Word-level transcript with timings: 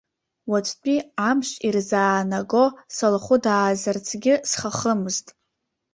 Уаҵәтәи 0.49 0.99
амш 1.29 1.49
ирзаанаго 1.67 2.65
салхәыдаазарцгьы 2.95 4.33
схахымызт. 4.49 5.27